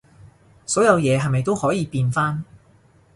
[0.65, 2.43] 所有嘢係咪都可以變返